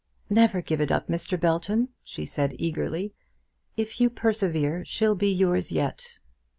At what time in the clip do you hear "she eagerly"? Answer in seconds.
2.53-3.13